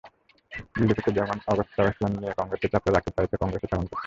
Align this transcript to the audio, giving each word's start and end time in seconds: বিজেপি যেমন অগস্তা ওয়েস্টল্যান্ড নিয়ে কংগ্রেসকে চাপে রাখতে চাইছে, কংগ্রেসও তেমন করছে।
বিজেপি 0.77 1.11
যেমন 1.17 1.37
অগস্তা 1.51 1.79
ওয়েস্টল্যান্ড 1.81 2.17
নিয়ে 2.19 2.37
কংগ্রেসকে 2.39 2.67
চাপে 2.73 2.89
রাখতে 2.89 3.11
চাইছে, 3.15 3.35
কংগ্রেসও 3.41 3.69
তেমন 3.71 3.85
করছে। 3.85 3.99